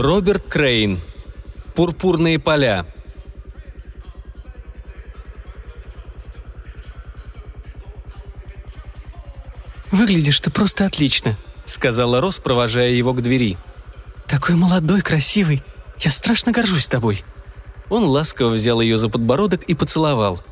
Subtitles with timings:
[0.00, 0.98] Роберт Крейн.
[1.74, 2.86] Пурпурные поля.
[9.90, 13.58] «Выглядишь ты просто отлично»,— сказала Рос, провожая его к двери.
[14.26, 15.62] «Такой молодой, красивый.
[15.98, 17.22] Я страшно горжусь тобой».
[17.90, 20.42] Он ласково взял ее за подбородок и поцеловал.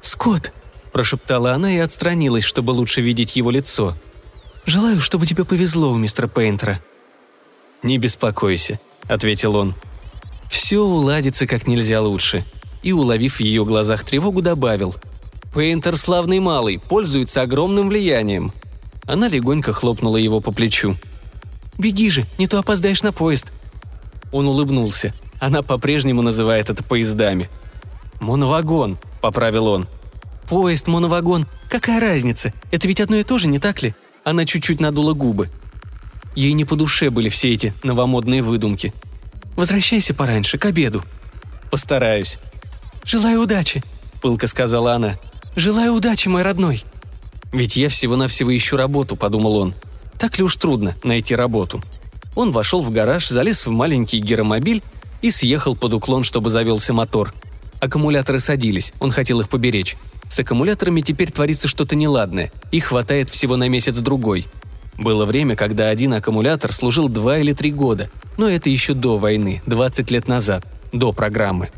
[0.00, 0.52] «Скотт!»–
[0.92, 3.96] прошептала она и отстранилась, чтобы лучше видеть его лицо.
[4.66, 6.80] «Желаю, чтобы тебе повезло у мистера Пейнтера».
[7.84, 9.74] «Не беспокойся»,– ответил он.
[10.50, 12.44] «Все уладится как нельзя лучше».
[12.82, 14.94] И, уловив в ее глазах тревогу, добавил.
[15.52, 18.52] «Пейнтер славный малый, пользуется огромным влиянием».
[19.04, 20.96] Она легонько хлопнула его по плечу.
[21.78, 23.52] «Беги же, не то опоздаешь на поезд».
[24.32, 25.14] Он улыбнулся.
[25.40, 27.48] Она по-прежнему называет это поездами.
[28.20, 29.88] «Моновагон»,— поправил он.
[30.48, 31.46] «Поезд, моновагон.
[31.68, 32.52] Какая разница?
[32.70, 35.48] Это ведь одно и то же, не так ли?» Она чуть-чуть надула губы.
[36.38, 38.94] Ей не по душе были все эти новомодные выдумки.
[39.56, 41.02] «Возвращайся пораньше, к обеду».
[41.68, 42.38] «Постараюсь».
[43.04, 43.82] «Желаю удачи»,—
[44.22, 45.18] пылко сказала она.
[45.56, 46.84] «Желаю удачи, мой родной».
[47.52, 49.74] «Ведь я всего-навсего ищу работу»,— подумал он.
[50.16, 51.82] «Так ли уж трудно найти работу?»
[52.36, 54.84] Он вошел в гараж, залез в маленький гиромобиль
[55.22, 57.34] и съехал под уклон, чтобы завелся мотор.
[57.80, 59.96] Аккумуляторы садились, он хотел их поберечь.
[60.28, 64.46] С аккумуляторами теперь творится что-то неладное, их хватает всего на месяц-другой.
[64.98, 69.62] Было время, когда один аккумулятор служил два или три года, но это еще до войны,
[69.66, 71.70] 20 лет назад, до программы.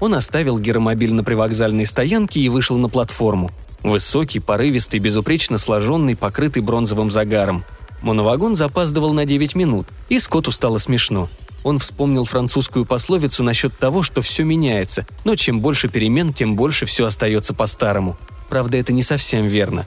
[0.00, 3.50] Он оставил гиромобиль на привокзальной стоянке и вышел на платформу.
[3.82, 7.64] Высокий, порывистый, безупречно сложенный, покрытый бронзовым загаром.
[8.02, 11.28] Моновагон запаздывал на 9 минут, и Скотту стало смешно–
[11.64, 16.84] он вспомнил французскую пословицу насчет того, что все меняется, но чем больше перемен, тем больше
[16.84, 18.18] все остается по-старому.
[18.50, 19.86] Правда, это не совсем верно.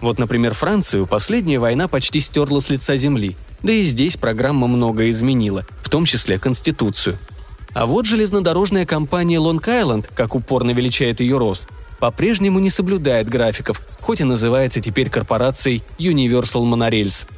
[0.00, 5.10] Вот, например, Францию последняя война почти стерла с лица земли, да и здесь программа многое
[5.10, 7.18] изменила, в том числе Конституцию.
[7.72, 11.66] А вот железнодорожная компания Лонг-Айленд, как упорно величает ее Рос,
[11.98, 17.26] по-прежнему не соблюдает графиков, хоть и называется теперь корпорацией Universal Monorails–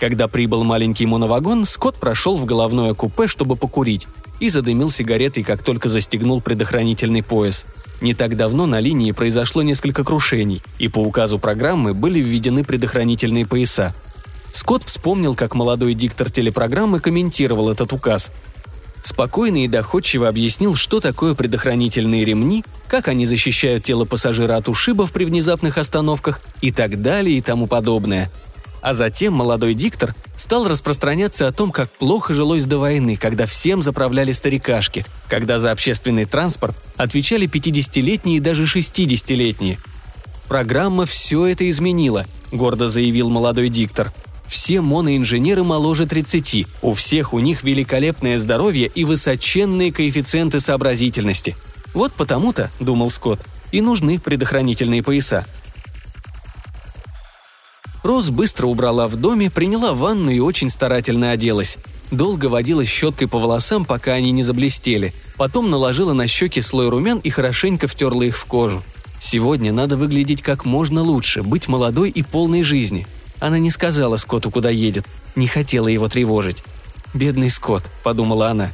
[0.00, 4.08] когда прибыл маленький моновагон, Скотт прошел в головное купе, чтобы покурить,
[4.40, 7.66] и задымил сигаретой, как только застегнул предохранительный пояс.
[8.00, 13.46] Не так давно на линии произошло несколько крушений, и по указу программы были введены предохранительные
[13.46, 13.94] пояса.
[14.52, 18.32] Скотт вспомнил, как молодой диктор телепрограммы комментировал этот указ.
[19.02, 25.12] Спокойно и доходчиво объяснил, что такое предохранительные ремни, как они защищают тело пассажира от ушибов
[25.12, 28.30] при внезапных остановках и так далее и тому подобное–
[28.82, 33.82] а затем молодой диктор стал распространяться о том, как плохо жилось до войны, когда всем
[33.82, 39.78] заправляли старикашки, когда за общественный транспорт отвечали 50-летние и даже 60-летние.
[40.48, 44.12] «Программа все это изменила»,– гордо заявил молодой диктор.
[44.46, 51.56] «Все моноинженеры моложе 30, у всех у них великолепное здоровье и высоченные коэффициенты сообразительности.
[51.94, 55.46] Вот потому-то,– думал Скотт,– и нужны предохранительные пояса–
[58.02, 61.78] Роз быстро убрала в доме, приняла ванну и очень старательно оделась.
[62.10, 65.14] Долго водила щеткой по волосам, пока они не заблестели.
[65.36, 68.82] Потом наложила на щеки слой румян и хорошенько втерла их в кожу.
[69.20, 73.06] Сегодня надо выглядеть как можно лучше, быть молодой и полной жизни.
[73.38, 75.06] Она не сказала Скотту, куда едет.
[75.36, 76.64] Не хотела его тревожить.
[77.12, 78.70] «Бедный Скотт»,— подумала она.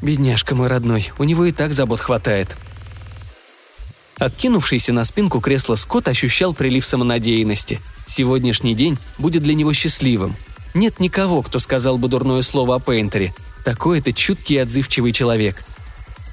[0.00, 2.56] «Бедняжка мой родной, у него и так забот хватает».
[4.18, 7.80] Откинувшийся на спинку кресла Скотт ощущал прилив самонадеянности.
[8.06, 10.36] Сегодняшний день будет для него счастливым.
[10.74, 13.34] Нет никого, кто сказал бы дурное слово о Пейнтере.
[13.64, 15.62] Такой это чуткий и отзывчивый человек.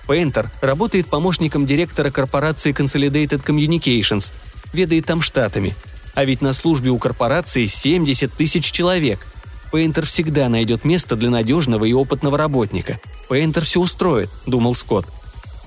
[0.08, 4.34] Пейнтер работает помощником директора корпорации Consolidated Communications,
[4.74, 5.76] ведает там штатами.
[6.16, 9.28] А ведь на службе у корпорации 70 тысяч человек.
[9.72, 13.00] Пейнтер всегда найдет место для надежного и опытного работника.
[13.28, 15.06] Пейнтер все устроит, думал Скотт.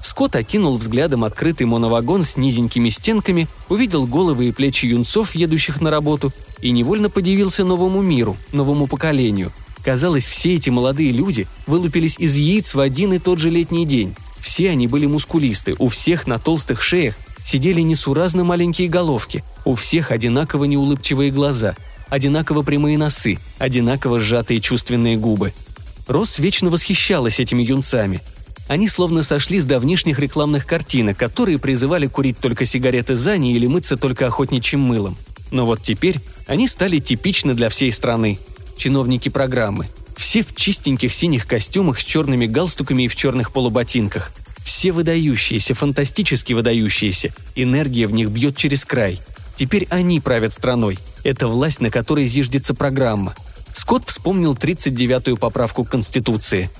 [0.02, 5.92] Скотт окинул взглядом открытый моновагон с низенькими стенками, увидел головы и плечи юнцов, едущих на
[5.92, 9.52] работу, и невольно подивился новому миру, новому поколению.
[9.84, 14.16] Казалось, все эти молодые люди вылупились из яиц в один и тот же летний день.
[14.40, 17.14] Все они были мускулисты, у всех на толстых шеях
[17.44, 21.76] сидели несуразно маленькие головки, у всех одинаково неулыбчивые глаза,
[22.08, 25.52] одинаково прямые носы, одинаково сжатые чувственные губы.
[26.08, 28.20] Росс вечно восхищалась этими юнцами–
[28.72, 33.98] они словно сошли с давнишних рекламных картинок, которые призывали курить только сигареты Зани или мыться
[33.98, 35.14] только охотничьим мылом.
[35.50, 38.38] Но вот теперь они стали типичны для всей страны.
[38.78, 39.88] Чиновники программы.
[40.16, 44.32] Все в чистеньких синих костюмах с черными галстуками и в черных полуботинках.
[44.64, 47.34] Все выдающиеся, фантастически выдающиеся.
[47.54, 49.20] Энергия в них бьет через край.
[49.54, 50.98] Теперь они правят страной.
[51.24, 53.34] Это власть, на которой зиждется программа.
[53.74, 56.70] Скотт вспомнил 39-ю поправку Конституции.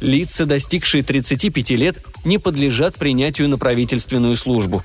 [0.00, 4.82] Лица, достигшие 35 лет, не подлежат принятию на правительственную службу.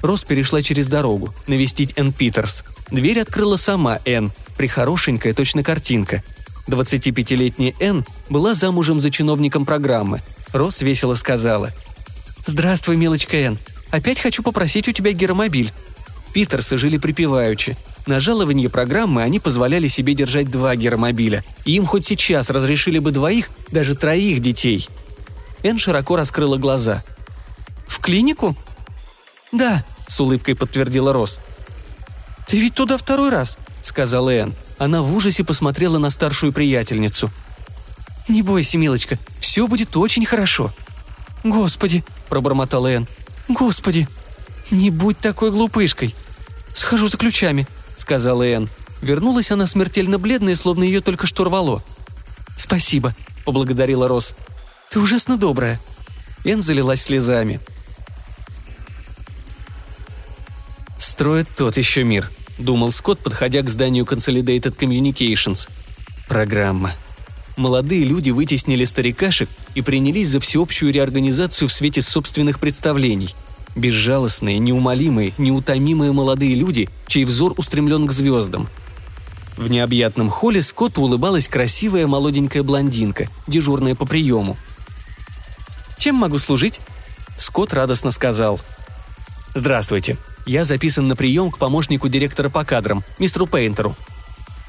[0.00, 2.64] Рос перешла через дорогу, навестить Энн Питерс.
[2.90, 6.22] Дверь открыла сама Энн, прихорошенькая точно картинка.
[6.66, 10.22] 25-летняя Энн была замужем за чиновником программы.
[10.52, 11.70] Рос весело сказала.
[12.46, 13.58] «Здравствуй, милочка Энн.
[13.90, 15.72] Опять хочу попросить у тебя гиромобиль».
[16.32, 17.76] Питерсы жили припеваючи.
[18.06, 23.12] На жалование программы они позволяли себе держать два гиромобиля, и им хоть сейчас разрешили бы
[23.12, 24.88] двоих, даже троих детей.
[25.62, 27.04] Энн широко раскрыла глаза.
[27.86, 28.56] «В клинику?»
[29.52, 31.38] «Да»,— с улыбкой подтвердила Рос.
[32.48, 34.54] «Ты ведь туда второй раз»,— сказала Энн.
[34.78, 37.30] Она в ужасе посмотрела на старшую приятельницу.
[38.28, 40.72] «Не бойся, милочка, все будет очень хорошо».
[41.44, 43.06] «Господи»,— пробормотала Энн.
[43.48, 44.08] «Господи,
[44.72, 46.16] не будь такой глупышкой.
[46.74, 47.68] Схожу за ключами»,—
[48.02, 48.68] сказала Энн.
[49.00, 51.82] Вернулась она смертельно бледная, словно ее только что рвало.
[52.58, 53.14] «Спасибо»,—
[53.44, 54.34] поблагодарила Рос.
[54.90, 55.80] «Ты ужасно добрая».
[56.44, 57.60] Энн залилась слезами.
[60.98, 65.68] «Строят тот еще мир»,— думал Скотт, подходя к зданию Consolidated Communications.
[66.28, 66.92] «Программа.
[67.56, 73.34] Молодые люди вытеснили старикашек и принялись за всеобщую реорганизацию в свете собственных представлений.
[73.74, 78.68] Безжалостные, неумолимые, неутомимые молодые люди, чей взор устремлен к звездам.
[79.56, 84.56] В необъятном холле Скотту улыбалась красивая молоденькая блондинка, дежурная по приему.
[85.98, 86.80] «Чем могу служить?»
[87.36, 88.60] Скотт радостно сказал.
[89.54, 90.16] «Здравствуйте.
[90.46, 93.96] Я записан на прием к помощнику директора по кадрам, мистеру Пейнтеру.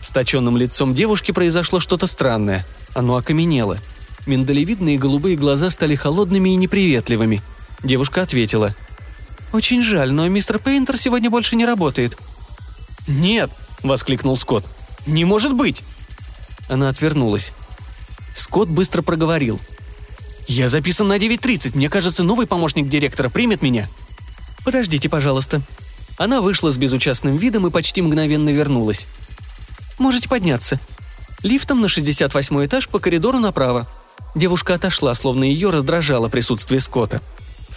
[0.01, 2.65] С точенным лицом девушки произошло что-то странное.
[2.93, 3.79] Оно окаменело.
[4.25, 7.41] Миндалевидные голубые глаза стали холодными и неприветливыми.
[7.83, 8.75] Девушка ответила.
[9.53, 12.17] «Очень жаль, но мистер Пейнтер сегодня больше не работает».
[13.07, 13.51] «Нет!»–
[13.83, 14.65] воскликнул Скотт.
[15.05, 15.83] «Не может быть!»
[16.67, 17.53] Она отвернулась.
[18.33, 19.59] Скотт быстро проговорил.
[20.47, 21.75] «Я записан на 9.30.
[21.75, 23.87] Мне кажется, новый помощник директора примет меня».
[24.65, 25.61] «Подождите, пожалуйста».
[26.17, 29.05] Она вышла с безучастным видом и почти мгновенно вернулась.
[29.99, 30.79] «Можете подняться.
[31.43, 33.87] Лифтом на 68 этаж по коридору направо».
[34.33, 37.21] Девушка отошла, словно ее раздражало присутствие Скотта.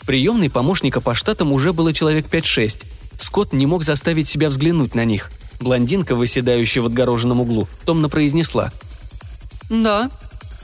[0.06, 2.84] В приемной помощника по штатам уже было человек 5-6.
[3.18, 5.32] Скотт не мог заставить себя взглянуть на них.
[5.58, 8.70] Блондинка, выседающая в отгороженном углу, томно произнесла.
[9.68, 10.12] «Да,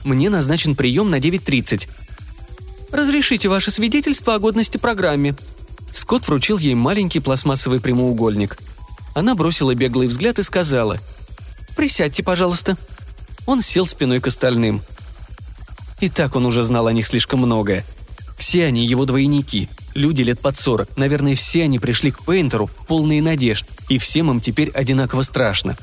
[0.05, 1.89] мне назначен прием на 9.30.
[2.93, 5.35] Разрешите ваше свидетельство о годности программе»,
[5.91, 8.57] Скотт вручил ей маленький пластмассовый прямоугольник.
[9.13, 10.99] Она бросила беглый взгляд и сказала
[11.75, 12.77] «Присядьте, пожалуйста».
[13.45, 14.81] Он сел спиной к остальным.
[15.99, 17.83] И так он уже знал о них слишком многое.
[18.43, 20.97] Все они его двойники, люди лет под сорок.
[20.97, 25.77] Наверное, все они пришли к Пейнтеру полные надежд, и всем им теперь одинаково страшно.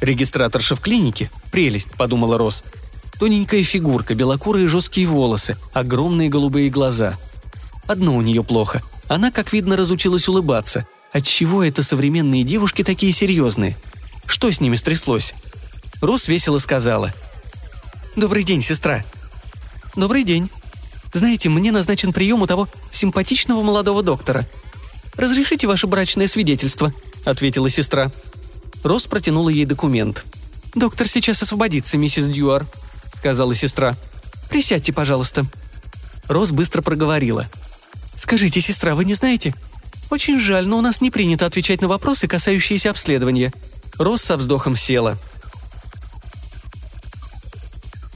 [0.00, 2.64] Регистраторша в клинике– прелесть, подумала Рос.
[3.20, 7.16] Тоненькая фигурка, белокурые жесткие волосы, огромные голубые глаза–
[7.86, 8.82] Одно у нее плохо.
[9.06, 10.88] Она, как видно, разучилась улыбаться.
[11.12, 13.76] Отчего это современные девушки такие серьезные?
[14.26, 15.34] Что с ними стряслось?
[16.02, 17.14] Рос весело сказала.
[18.16, 19.04] «Добрый день, сестра».
[19.98, 20.48] «Добрый день.
[21.12, 24.48] Знаете, мне назначен прием у того симпатичного молодого доктора.
[25.16, 28.12] Разрешите ваше брачное свидетельство»,— ответила сестра.
[28.84, 30.24] Рос протянула ей документ.
[30.76, 32.64] «Доктор сейчас освободится, миссис Дьюар»,—
[33.12, 33.96] сказала сестра.
[34.48, 35.44] «Присядьте, пожалуйста».
[36.28, 37.48] Рос быстро проговорила.
[38.14, 39.52] «Скажите, сестра, вы не знаете?»
[40.10, 43.52] «Очень жаль, но у нас не принято отвечать на вопросы, касающиеся обследования».
[43.98, 45.18] Рос со вздохом села.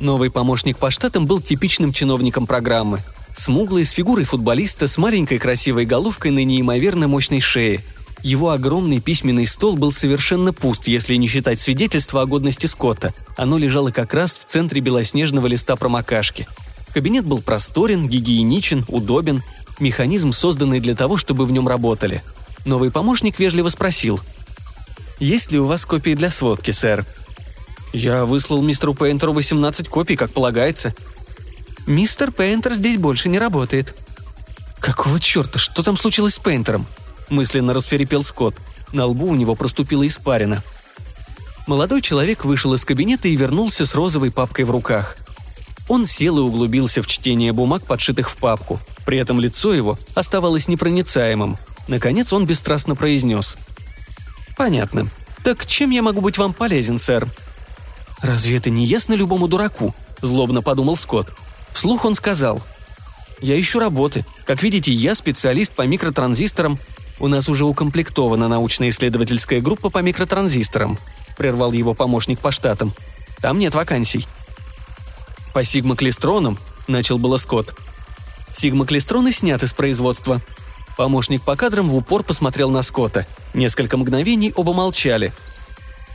[0.02, 2.98] Новый помощник по штатам был типичным чиновником программы.
[3.36, 7.84] Смуглый, с фигурой футболиста, с маленькой красивой головкой на неимоверно мощной шее.
[8.20, 13.14] Его огромный письменный стол был совершенно пуст, если не считать свидетельства о годности Скотта.
[13.36, 16.48] Оно лежало как раз в центре белоснежного листа промокашки.
[16.92, 19.44] Кабинет был просторен, гигиеничен, удобен–
[19.78, 22.24] механизм, созданный для того, чтобы в нем работали.
[22.64, 24.18] Новый помощник вежливо спросил.
[25.20, 27.06] «Есть ли у вас копии для сводки, сэр?»
[27.92, 30.94] «Я выслал мистеру Пейнтеру 18 копий, как полагается».
[31.86, 33.94] «Мистер Пейнтер здесь больше не работает».
[34.78, 35.58] «Какого черта?
[35.58, 36.86] Что там случилось с Пейнтером?»
[37.32, 38.54] мысленно расферепел Скотт.
[38.92, 40.62] На лбу у него проступила испарина.
[41.66, 45.16] Молодой человек вышел из кабинета и вернулся с розовой папкой в руках.
[45.88, 48.80] Он сел и углубился в чтение бумаг, подшитых в папку.
[49.04, 51.58] При этом лицо его оставалось непроницаемым.
[51.88, 53.56] Наконец он бесстрастно произнес.
[54.56, 55.08] «Понятно.
[55.42, 57.26] Так чем я могу быть вам полезен, сэр?»
[58.22, 61.32] «Разве это не ясно любому дураку?»– злобно подумал Скотт.
[61.72, 62.62] Вслух он сказал.
[63.40, 64.24] «Я ищу работы.
[64.46, 66.78] Как видите, я специалист по микротранзисторам.
[67.18, 70.98] У нас уже укомплектована научно-исследовательская группа по микротранзисторам»,–
[71.36, 72.94] прервал его помощник по штатам.
[73.40, 74.26] «Там нет вакансий».
[75.52, 77.74] «По сигмоклестронам»,– начал было Скотт.
[78.52, 80.40] «Сигмоклестроны сняты с производства».
[80.96, 83.26] Помощник по кадрам в упор посмотрел на Скотта.
[83.54, 85.32] Несколько мгновений оба молчали.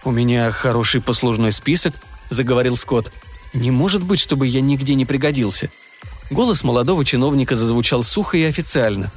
[0.03, 1.93] «У меня хороший послужной список»,–
[2.29, 3.11] заговорил Скотт.
[3.53, 5.69] «Не может быть, чтобы я нигде не пригодился».
[6.29, 9.11] Голос молодого чиновника зазвучал сухо и официально.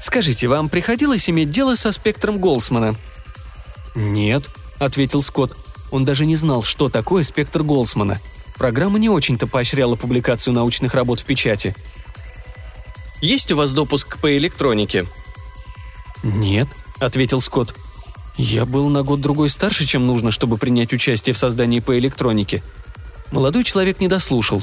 [0.00, 2.96] «Скажите, вам приходилось иметь дело со спектром Голсмана?»
[3.94, 4.48] «Нет»,—
[4.78, 5.56] ответил Скотт.
[5.90, 8.20] Он даже не знал, что такое спектр Голсмана.
[8.56, 11.74] Программа не очень-то поощряла публикацию научных работ в печати.
[13.20, 15.06] «Есть у вас допуск по электронике?»
[16.22, 17.74] «Нет»,— ответил Скотт.
[18.36, 22.62] «Я был на год-другой старше, чем нужно, чтобы принять участие в создании по электронике».
[23.30, 24.62] Молодой человек не дослушал.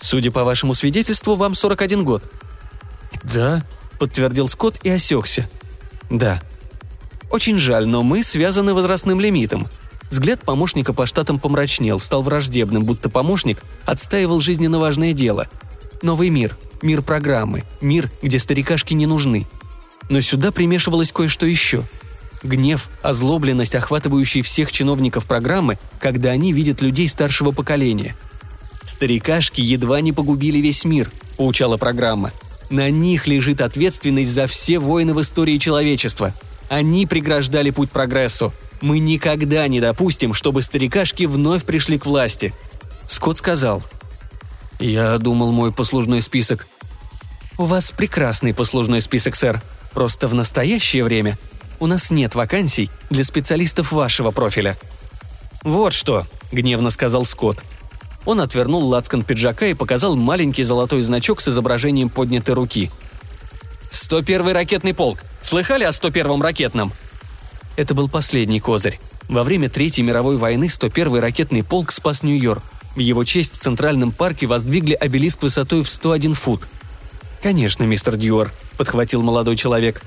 [0.00, 2.22] «Судя по вашему свидетельству, вам 41 год».
[3.22, 3.64] «Да»,—
[3.98, 5.48] подтвердил Скотт и осекся.
[6.10, 6.42] «Да».
[7.30, 9.68] «Очень жаль, но мы связаны возрастным лимитом».
[10.10, 15.48] Взгляд помощника по штатам помрачнел, стал враждебным, будто помощник отстаивал жизненно важное дело.
[16.02, 19.46] Новый мир, мир программы, мир, где старикашки не нужны.
[20.08, 21.84] Но сюда примешивалось кое-что еще.
[22.42, 28.16] Гнев, озлобленность, охватывающие всех чиновников программы, когда они видят людей старшего поколения.
[28.84, 32.32] «Старикашки едва не погубили весь мир»,– поучала программа–
[32.70, 36.34] на них лежит ответственность за все войны в истории человечества.
[36.68, 38.52] Они преграждали путь прогрессу.
[38.80, 42.52] Мы никогда не допустим, чтобы старикашки вновь пришли к власти.
[43.06, 43.82] Скотт сказал.
[44.80, 46.66] «Я думал, мой послужной список...»
[47.58, 49.62] «У вас прекрасный послужной список, сэр.
[49.94, 51.38] Просто в настоящее время
[51.80, 54.76] у нас нет вакансий для специалистов вашего профиля».
[55.62, 57.62] «Вот что»,— гневно сказал Скотт.
[58.24, 62.90] Он отвернул лацкан пиджака и показал маленький золотой значок с изображением поднятой руки.
[63.90, 65.20] «101-й ракетный полк!
[65.40, 66.92] Слыхали о 101-м ракетном?»
[67.76, 68.98] Это был последний козырь.
[69.28, 72.62] Во время Третьей мировой войны 101-й ракетный полк спас Нью-Йорк.
[72.94, 76.66] В его честь в Центральном парке воздвигли обелиск высотой в 101 фут.
[77.42, 80.02] «Конечно, мистер Дьюар»,— подхватил молодой человек.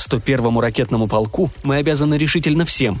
[0.00, 3.00] «101-му ракетному полку мы обязаны решительно всем».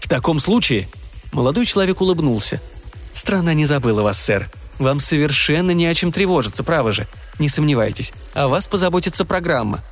[0.00, 0.88] «В таком случае...»
[1.30, 2.60] Молодой человек улыбнулся—
[3.18, 4.48] Страна не забыла вас, сэр.
[4.78, 7.08] Вам совершенно не о чем тревожиться, право же.
[7.40, 9.82] Не сомневайтесь, о вас позаботится программа».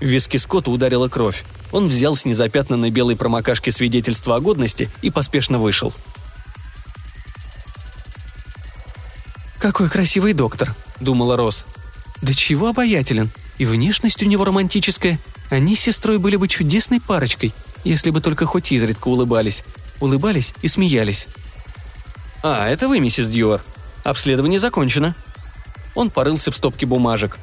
[0.00, 1.44] В виски Скотта ударила кровь.
[1.72, 5.92] Он взял с незапятнанной белой промокашки свидетельство о годности и поспешно вышел.
[9.58, 11.66] «Какой красивый доктор»,— думала Рос.
[12.22, 13.30] «Да чего обаятелен.
[13.60, 15.20] И внешность у него романтическая.
[15.50, 17.52] Они с сестрой были бы чудесной парочкой,
[17.84, 19.64] если бы только хоть изредка улыбались.
[20.00, 21.28] Улыбались и смеялись.
[22.42, 23.62] «А, это вы, миссис Дьюар.
[24.02, 25.14] Обследование закончено».
[25.94, 27.36] Он порылся в стопке бумажек.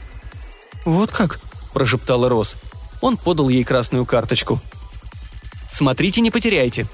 [0.85, 1.39] «Вот как?»–
[1.73, 2.55] прошептала Рос.
[2.99, 4.59] Он подал ей красную карточку.
[5.69, 6.87] «Смотрите, не потеряйте».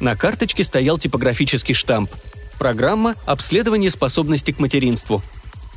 [0.00, 2.10] На карточке стоял типографический штамп.
[2.58, 5.22] Программа «Обследование способности к материнству».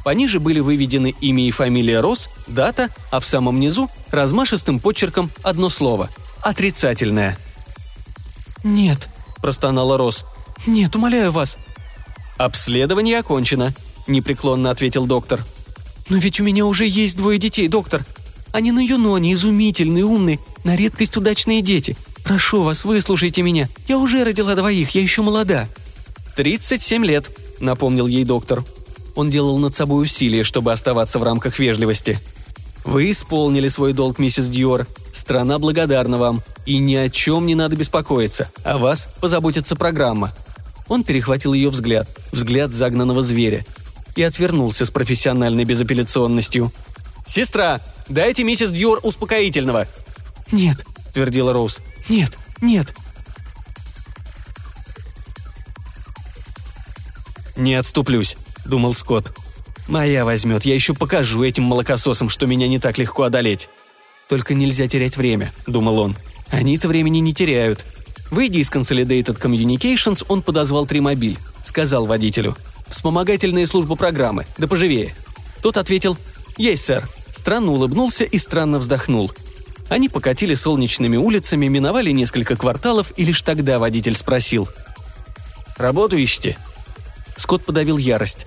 [0.04, 5.70] Пониже были выведены имя и фамилия Рос, дата, а в самом низу размашистым почерком одно
[5.70, 6.10] слово–
[6.42, 7.38] отрицательное.
[8.64, 9.10] «Нет»,–
[9.42, 10.26] простонала Рос.
[10.66, 11.58] «Нет, умоляю вас».
[12.38, 13.74] «Обследование окончено»,–
[14.08, 15.46] непреклонно ответил доктор.
[16.10, 18.04] «Но ведь у меня уже есть двое детей, доктор.
[18.52, 21.96] Они на Юноне изумительные, умные, на редкость удачные дети.
[22.24, 23.70] Прошу вас, выслушайте меня.
[23.88, 25.68] Я уже родила двоих, я еще молода».
[26.36, 27.30] «Тридцать семь лет»,–
[27.60, 28.64] напомнил ей доктор.
[29.16, 32.20] Он делал над собой усилия, чтобы оставаться в рамках вежливости.
[32.84, 34.88] «Вы исполнили свой долг, миссис Дьюар.
[35.14, 36.42] Страна благодарна вам.
[36.66, 38.50] И ни о чем не надо беспокоиться.
[38.64, 40.34] О вас позаботится программа.
[40.92, 43.66] Он перехватил ее взгляд, взгляд загнанного зверя,
[44.18, 46.74] и отвернулся с профессиональной безапелляционностью.
[47.26, 49.88] «Сестра, дайте миссис Дьюр успокоительного!»
[50.52, 51.80] «Нет»,— твердила Роуз.
[52.10, 52.94] «Нет, нет».
[57.56, 59.32] «Не отступлюсь»,— думал Скотт.
[59.88, 63.70] «Моя возьмет, я еще покажу этим молокососам, что меня не так легко одолеть».
[64.30, 66.16] «Только нельзя терять время»,— думал он.
[66.50, 67.86] «Они-то времени не теряют.
[68.32, 71.38] Выйдя из Consolidated Communications, он подозвал Тримобиль.
[71.64, 72.56] Сказал водителю.
[72.88, 74.46] «Вспомогательная служба программы.
[74.58, 75.14] Да поживее».
[75.62, 76.18] Тот ответил
[76.58, 77.08] «Есть, сэр».
[77.32, 79.32] Странно улыбнулся и странно вздохнул.
[79.90, 84.70] Они покатили солнечными улицами, миновали несколько кварталов, и лишь тогда водитель спросил.
[85.78, 86.58] «Работу ищете?»
[87.36, 88.46] Скотт подавил ярость.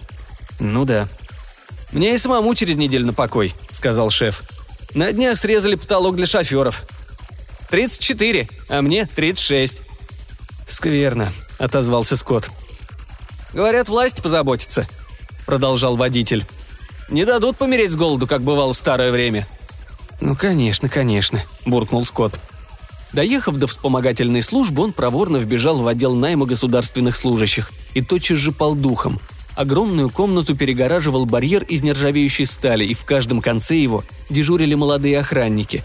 [0.59, 1.09] «Ну да».
[1.93, 4.43] «Мне и самому через неделю на покой»,— сказал шеф.
[4.95, 6.83] «На днях срезали потолок для шоферов.
[7.71, 9.83] 34, а мне 36».
[10.69, 12.51] «Скверно»,— отозвался Скотт.
[13.53, 14.89] «Говорят, власть позаботится»,—
[15.47, 16.45] продолжал водитель.
[17.09, 19.47] «Не дадут помереть с голоду, как бывало в старое время».
[20.21, 22.41] «Ну, конечно, конечно»,– буркнул Скотт.
[23.15, 28.51] Доехав до вспомогательной службы, он проворно вбежал в отдел найма государственных служащих и тотчас же
[28.51, 29.21] пал духом.
[29.55, 35.85] Огромную комнату перегораживал барьер из нержавеющей стали, и в каждом конце его дежурили молодые охранники.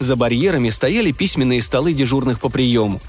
[0.00, 3.00] За барьерами стояли письменные столы дежурных по приему.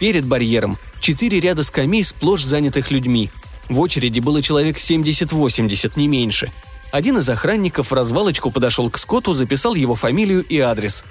[0.00, 3.30] Перед барьером четыре ряда скамей сплошь занятых людьми.
[3.68, 6.50] В очереди было человек 70-80, не меньше.
[6.90, 11.04] Один из охранников в развалочку подошел к Скотту, записал его фамилию и адрес.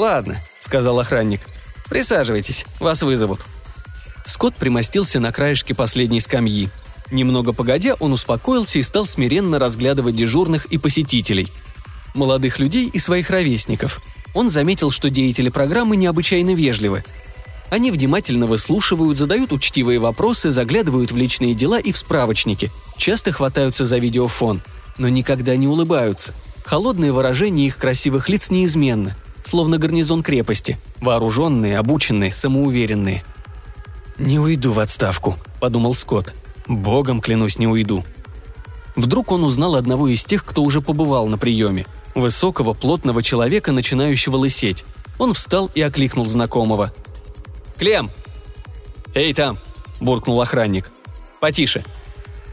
[0.00, 1.42] «Ладно»,— сказал охранник.
[1.90, 3.42] «Присаживайтесь, вас вызовут».
[4.24, 6.70] Скотт примостился на краешке последней скамьи.
[7.10, 11.52] Немного погодя, он успокоился и стал смиренно разглядывать дежурных и посетителей.
[12.14, 14.00] Молодых людей и своих ровесников.
[14.32, 17.04] Он заметил, что деятели программы необычайно вежливы.
[17.68, 23.84] Они внимательно выслушивают, задают учтивые вопросы, заглядывают в личные дела и в справочники, часто хватаются
[23.84, 24.62] за видеофон,
[24.96, 26.32] но никогда не улыбаются.
[26.64, 33.24] Холодное выражение их красивых лиц неизменно, словно гарнизон крепости, вооруженные, обученные, самоуверенные.
[34.18, 36.34] «Не уйду в отставку»,— подумал Скотт.
[36.70, 38.04] Богом, клянусь, не уйду.
[38.96, 41.86] Вдруг он узнал одного из тех, кто уже побывал на приеме.
[42.14, 44.84] Высокого, плотного человека, начинающего лысеть.
[45.18, 46.92] Он встал и окликнул знакомого.
[47.76, 48.10] «Клем!»
[49.14, 49.58] «Эй, там!»–
[50.00, 50.90] буркнул охранник.
[51.40, 51.84] «Потише!»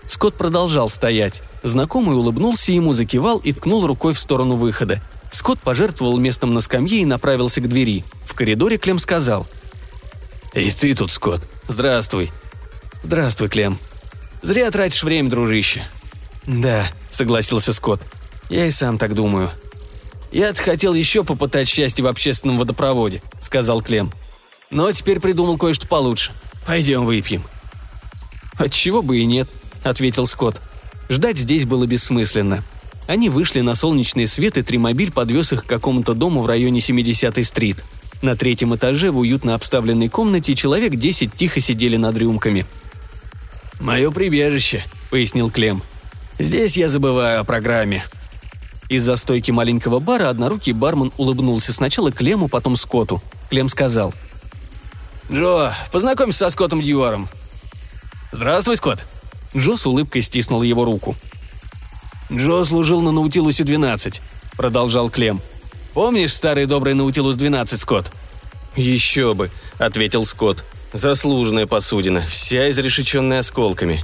[0.06, 1.42] Скотт продолжал стоять.
[1.64, 5.02] Знакомый улыбнулся ему, закивал и ткнул рукой в сторону выхода.
[5.32, 8.04] Скотт пожертвовал местом на скамье и направился к двери.
[8.26, 9.48] В коридоре Клем сказал.
[10.54, 11.48] «Эй, ты тут, Скотт.
[11.68, 12.32] Здравствуй».
[13.04, 13.78] «Здравствуй, Клем»,
[14.42, 15.84] Зря тратишь время, дружище».
[16.46, 18.02] «Да»,— согласился Скотт.
[18.50, 19.52] «Я и сам так думаю».
[20.32, 24.12] «Я-то хотел еще попытать счастье в общественном водопроводе»,— сказал Клем.
[24.70, 26.34] «Но теперь придумал кое-что получше.
[26.66, 27.44] Пойдем выпьем».
[28.58, 29.50] «Отчего бы и нет»,—
[29.84, 30.62] ответил Скотт.
[31.10, 32.64] Ждать здесь было бессмысленно.
[33.08, 37.44] Они вышли на солнечный свет, и тримобиль подвез их к какому-то дому в районе 70-й
[37.44, 37.84] стрит.
[38.22, 42.66] На третьем этаже в уютно обставленной комнате человек 10 тихо сидели над рюмками—
[43.80, 45.84] «Мое прибежище»,— пояснил Клем.
[46.40, 48.04] «Здесь я забываю о программе».
[48.90, 53.22] Из-за стойки маленького бара однорукий бармен улыбнулся сначала Клему, потом Скотту.
[53.50, 54.14] Клем сказал.
[55.32, 57.28] «Джо, познакомься со Скоттом Дьюаром».
[58.32, 59.06] «Здравствуй, Скотт».
[59.56, 61.16] Джо с улыбкой стиснул его руку.
[62.32, 64.20] «Джо служил на Наутилусе-12»,—
[64.58, 65.42] продолжал Клем.
[65.94, 68.12] «Помнишь старый добрый Наутилус-12, Скотт?»
[68.76, 70.64] «Еще бы»,— ответил Скотт.
[70.94, 74.04] Заслуженная посудина, вся изрешеченная осколками.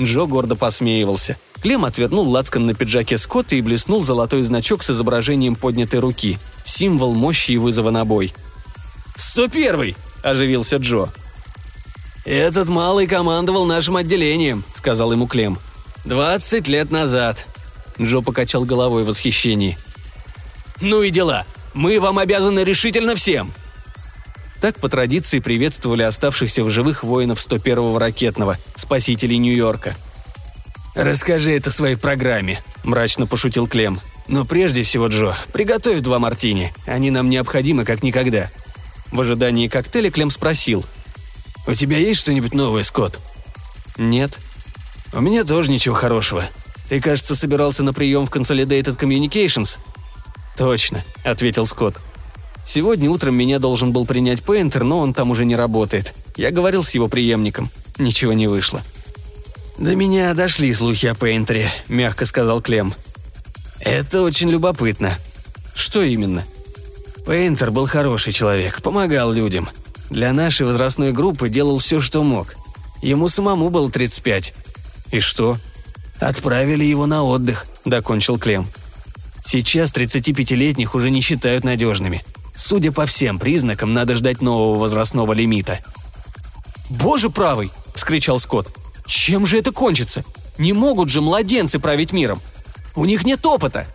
[0.00, 1.36] Джо гордо посмеивался.
[1.60, 6.38] Клем отвернул лацкан на пиджаке Скотта и блеснул золотой значок с изображением поднятой руки.
[6.64, 8.32] Символ мощи и вызова на бой.
[9.16, 11.12] «Сто первый!»– оживился Джо.
[12.24, 15.58] «Этот малый командовал нашим отделением»,– сказал ему Клем.
[16.04, 17.49] «Двадцать лет назад».
[18.00, 19.78] Джо покачал головой в восхищении.
[20.80, 21.44] «Ну и дела.
[21.74, 23.52] Мы вам обязаны решительно всем.
[24.60, 29.96] Так по традиции приветствовали оставшихся в живых воинов 101-го ракетного, спасителей Нью-Йорка.
[30.94, 34.00] «Расскажи это своей программе»,– мрачно пошутил Клем.
[34.28, 36.74] «Но прежде всего, Джо, приготовь два мартини.
[36.86, 38.50] Они нам необходимы как никогда».
[39.10, 40.84] В ожидании коктейля Клем спросил.
[41.66, 43.18] «У тебя есть что-нибудь новое, Скотт?»
[43.96, 44.38] «Нет».
[45.12, 46.44] «У меня тоже ничего хорошего.
[46.90, 49.78] Ты, кажется, собирался на прием в Consolidated Communications?»
[50.56, 52.00] «Точно»,— ответил Скотт.
[52.66, 56.12] Сегодня утром меня должен был принять Пейнтер, но он там уже не работает.
[56.36, 57.70] Я говорил с его преемником.
[57.98, 58.82] Ничего не вышло.
[59.78, 62.92] «До меня дошли слухи о Пейнтере»,— мягко сказал Клем.
[63.78, 65.16] «Это очень любопытно».
[65.76, 66.44] «Что именно?»
[67.24, 69.68] Пейнтер был хороший человек, помогал людям.
[70.10, 72.56] Для нашей возрастной группы делал все, что мог.
[73.00, 74.54] Ему самому было 35.
[75.12, 75.56] И что?
[76.20, 78.68] Отправили его на отдых, докончил Клем.
[79.42, 82.22] Сейчас 35-летних уже не считают надежными.
[82.54, 85.80] Судя по всем признакам, надо ждать нового возрастного лимита.
[86.90, 88.68] «Боже правый!»– вскричал Скотт.
[89.06, 90.24] «Чем же это кончится?
[90.58, 92.42] Не могут же младенцы править миром!
[92.94, 93.86] У них нет опыта!»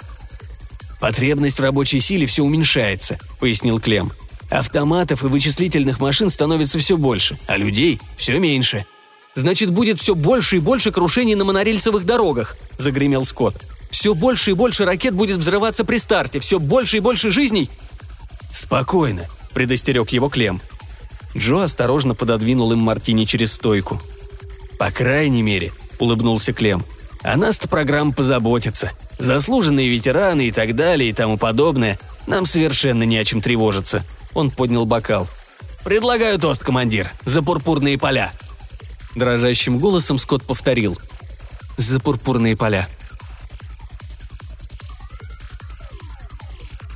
[0.99, 4.11] «Потребность в рабочей силе все уменьшается»,– пояснил Клем.
[4.49, 8.85] «Автоматов и вычислительных машин становится все больше, а людей все меньше».
[9.35, 13.65] «Значит, будет все больше и больше крушений на монорельсовых дорогах»,– загремел Скотт.
[13.91, 17.69] «Все больше и больше ракет будет взрываться при старте, все больше и больше жизней
[18.55, 20.61] «Спокойно»,– предостерег его Клем.
[21.35, 24.01] Джо осторожно пододвинул им мартини через стойку.
[24.79, 26.85] «По крайней мере»,– улыбнулся Клем.
[27.21, 28.91] «О нас-то программа позаботится.
[29.19, 31.99] Заслуженные ветераны и так далее и тому подобное.
[32.27, 34.05] Нам совершенно не о чем тревожиться».
[34.33, 35.27] Он поднял бокал.
[35.83, 38.31] «Предлагаю тост, командир, за пурпурные поля».
[39.15, 40.97] Дрожащим голосом Скотт повторил.
[41.77, 42.87] «За пурпурные поля».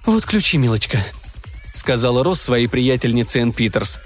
[0.05, 0.99] «Вот ключи, милочка»,—
[1.73, 3.99] сказала Рос своей приятельнице Энн Питерс.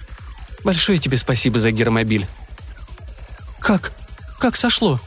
[0.64, 2.28] «Большое тебе спасибо за гермобиль».
[3.60, 3.94] «Как?
[4.40, 5.00] Как сошло?»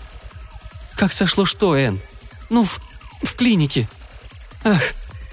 [0.97, 2.01] «Как сошло что, Энн?»
[2.49, 2.81] «Ну, в,
[3.23, 3.88] в клинике».
[4.64, 4.83] «Ах,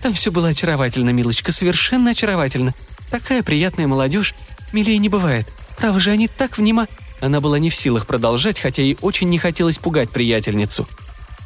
[0.02, 2.76] там все было очаровательно, милочка, совершенно очаровательно.
[3.10, 4.36] Такая приятная молодежь.
[4.74, 5.48] Милее не бывает.
[5.78, 6.88] Право же, они так внима...»
[7.24, 10.90] Она была не в силах продолжать, хотя ей очень не хотелось пугать приятельницу.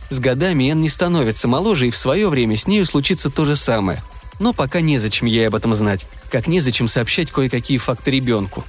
[0.09, 3.55] С годами Энн не становится моложе, и в свое время с нею случится то же
[3.55, 4.01] самое.
[4.39, 8.63] Но пока незачем ей об этом знать, как незачем сообщать кое-какие факты ребенку.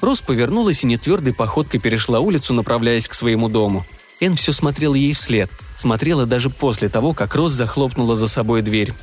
[0.00, 3.84] Рос повернулась и нетвердой походкой перешла улицу, направляясь к своему дому.
[4.18, 8.94] Энн все смотрела ей вслед, смотрела даже после того, как Рос захлопнула за собой дверь.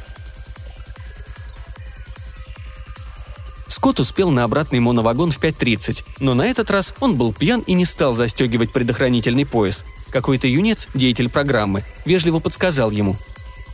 [3.71, 7.71] Скотт успел на обратный моновагон в 5.30, но на этот раз он был пьян и
[7.71, 9.85] не стал застегивать предохранительный пояс.
[10.09, 13.15] Какой-то юнец, деятель программы, вежливо подсказал ему.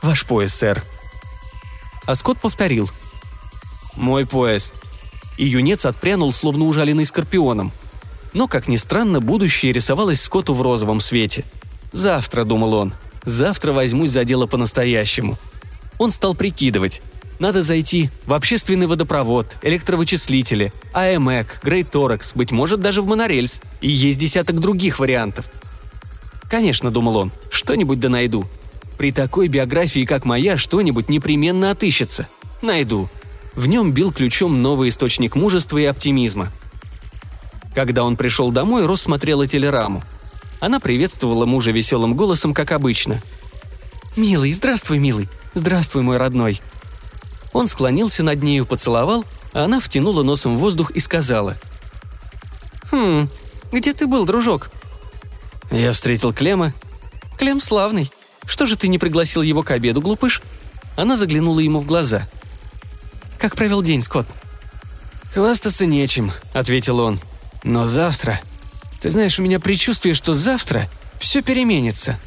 [0.04, 0.84] «Ваш пояс, сэр».
[2.06, 2.88] А Скотт повторил.
[3.96, 4.72] «Мой пояс».
[5.36, 7.72] И юнец отпрянул, словно ужаленный скорпионом.
[8.34, 11.44] Но, как ни странно, будущее рисовалось Скотту в розовом свете.
[11.92, 15.40] «Завтра»,— думал он,— «завтра возьмусь за дело по-настоящему».
[15.98, 17.02] Он стал прикидывать.
[17.40, 23.62] Надо зайти в общественный водопровод, электровычислители, АМЭК, Грейт Торекс, быть может, даже в монорельс.
[23.80, 25.46] И есть десяток других вариантов.
[26.50, 28.46] Конечно, думал он, что-нибудь да найду.
[28.98, 32.28] При такой биографии, как моя, что-нибудь непременно отыщется.
[32.64, 33.10] Найду.
[33.54, 36.52] В нем бил ключом новый источник мужества и оптимизма.
[37.76, 40.04] Когда он пришел домой, Рос смотрела телераму.
[40.60, 43.22] Она приветствовала мужа веселым голосом, как обычно.
[44.16, 45.30] «Милый, здравствуй, милый.
[45.54, 46.60] Здравствуй, мой родной».
[47.54, 51.58] Он склонился над нею, поцеловал, а она втянула носом воздух и сказала.
[52.92, 53.30] «Хм,
[53.72, 54.70] где ты был, дружок?»
[55.72, 56.74] Я встретил Клема.
[57.38, 58.12] Клем славный.
[58.46, 60.42] Что же ты не пригласил его к обеду, глупыш?
[60.96, 62.28] Она заглянула ему в глаза.
[63.38, 64.28] Как провел день, Скотт?
[65.34, 67.20] «Хвастаться нечем»,— ответил он.
[67.64, 68.40] «Но завтра...
[69.02, 72.18] Ты знаешь, у меня предчувствие, что завтра все переменится».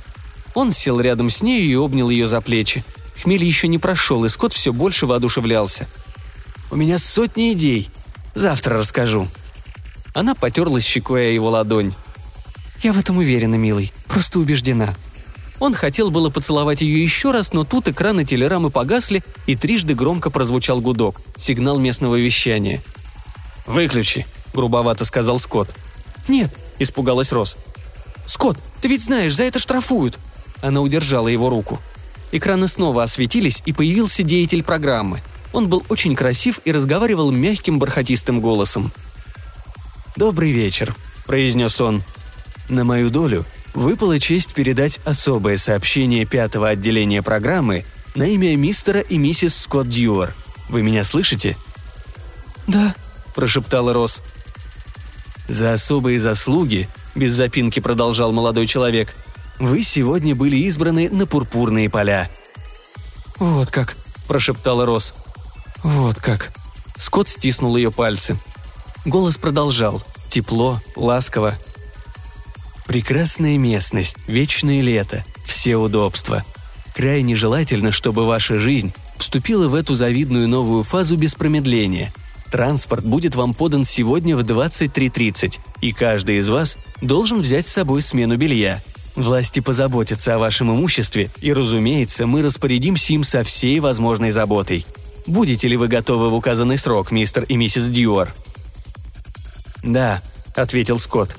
[0.55, 2.85] Он сел рядом с ней и обнял ее за плечи.
[3.23, 5.87] Хмель еще не прошел, и Скотт все больше воодушевлялся.
[6.71, 7.91] «У меня сотни идей.
[8.35, 9.29] Завтра расскажу».
[10.15, 11.95] Она потерлась щекой о его ладонь.
[12.83, 13.93] «Я в этом уверена, милый.
[14.07, 14.95] Просто убеждена».
[15.59, 20.31] Он хотел было поцеловать ее еще раз, но тут экраны телерамы погасли, и трижды громко
[20.31, 22.83] прозвучал гудок– сигнал местного вещания.
[23.67, 25.75] «Выключи»,– грубовато сказал Скотт.
[26.29, 27.59] «Нет»,– испугалась Рос.
[28.25, 30.19] «Скотт, ты ведь знаешь, за это штрафуют!»
[30.63, 31.79] Она удержала его руку.
[32.33, 35.21] Экраны снова осветились, и появился деятель программы.
[35.53, 38.93] Он был очень красив и разговаривал мягким бархатистым голосом.
[40.17, 40.95] «Добрый вечер»,–
[41.27, 42.03] произнес он.
[42.69, 49.19] На мою долю выпала честь передать особое сообщение пятого отделения программы на имя мистера и
[49.19, 50.35] миссис Скотт Дьюар.
[50.69, 51.57] Вы меня слышите?»
[52.69, 52.95] «Да»,–
[53.35, 54.23] прошептала Росс.
[55.49, 59.15] «За особые заслуги»,– без запинки продолжал молодой человек,–
[59.61, 62.29] «вы сегодня были избраны на пурпурные поля».
[63.39, 63.97] «Вот как»,–
[64.27, 65.15] прошептала Росс.
[65.85, 66.53] «Вот как».
[66.97, 68.37] Скотт стиснул ее пальцы.
[69.07, 70.03] Голос продолжал.
[70.29, 71.57] Тепло, ласково,
[72.91, 76.45] Прекрасная местность, вечное лето, все удобства.
[76.93, 82.13] Крайне желательно, чтобы ваша жизнь вступила в эту завидную новую фазу без промедления.
[82.51, 88.03] Транспорт будет вам подан сегодня в 23.30, и каждый из вас должен взять с собой
[88.03, 88.83] смену белья.
[89.17, 94.87] Власти позаботятся о вашем имуществе, и, разумеется, мы распорядимся им со всей возможной заботой.
[95.27, 98.35] Будете ли вы готовы в указанный срок, мистер и миссис Дьюар?»
[99.83, 100.23] «Да»,—
[100.55, 101.37] ответил Скотт.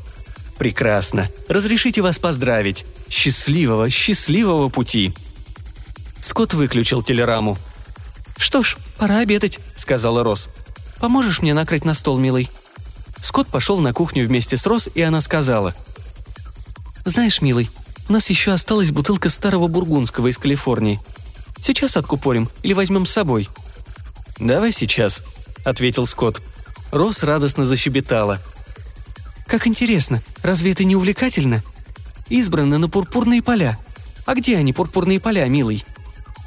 [0.61, 1.27] Прекрасно.
[1.49, 2.85] Разрешите вас поздравить.
[3.09, 5.11] Счастливого, счастливого пути.
[6.21, 7.57] Скотт выключил телераму.
[8.37, 10.49] «Что ж, пора обедать»,— сказала Рос.
[10.99, 12.47] «Поможешь мне накрыть на стол, милый?»
[13.23, 15.73] Скотт пошел на кухню вместе с Рос, и она сказала.
[17.05, 17.69] «Знаешь, милый,
[18.09, 20.99] у нас еще осталась бутылка старого бургундского из Калифорнии.
[21.59, 23.49] Сейчас откупорим или возьмем с собой?»
[24.39, 25.21] «Давай сейчас»,—
[25.65, 26.41] ответил Скотт.
[26.91, 28.39] Рос радостно защебетала—
[29.51, 31.61] как интересно, разве это не увлекательно?
[32.29, 33.77] Избраны на пурпурные поля.
[34.25, 35.83] А где они, пурпурные поля, милый?»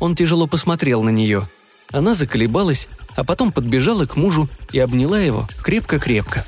[0.01, 1.47] Он тяжело посмотрел на нее.
[1.93, 6.47] Она заколебалась, а потом подбежала к мужу и обняла его крепко-крепко.